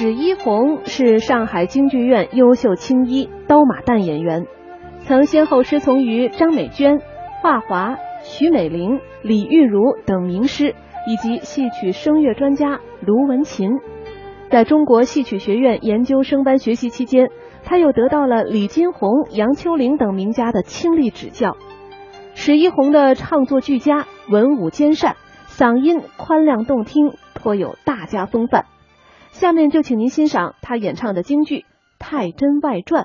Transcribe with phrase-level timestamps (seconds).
[0.00, 4.46] 史一红是上海京剧院优秀青衣刀马旦演员，
[5.00, 7.00] 曾先后师从于张美娟、
[7.42, 10.76] 华华、徐美玲、李玉茹等名师，
[11.08, 13.72] 以及戏曲声乐专家卢文琴。
[14.52, 17.30] 在中国戏曲学院研究生班学习期间，
[17.64, 21.56] 他又得到了李金红、杨秋玲等名家的倾力指教。
[22.34, 25.16] 史一红的唱作俱佳，文武兼善，
[25.48, 28.66] 嗓音宽亮动听，颇有大家风范。
[29.30, 31.60] 下面就请您欣赏他演唱的京剧
[31.98, 33.04] 《太真外传》。